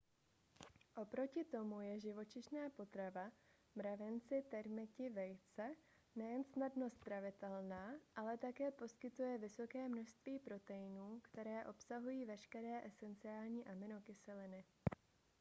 oproti 1.01 1.41
tomu 1.55 1.77
je 1.87 1.99
živočišná 2.09 2.69
potrava 2.73 3.29
mravenci 3.77 4.41
termiti 4.49 5.09
vejce 5.09 5.67
nejen 6.15 6.41
snadno 6.43 6.89
stravitelná 6.89 7.85
ale 8.15 8.37
také 8.37 8.71
poskytuje 8.71 9.37
vysoké 9.37 9.89
množství 9.89 10.39
proteinů 10.39 11.19
které 11.23 11.65
obsahují 11.65 12.25
veškeré 12.25 12.81
esenciální 12.85 13.65
aminokyseliny 13.65 14.65